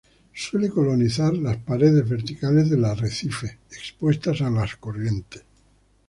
[0.33, 5.43] Suele colonizar las paredes verticales del arrecife expuestas a corrientes.